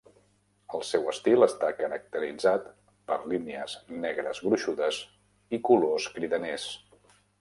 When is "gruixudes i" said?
4.47-5.61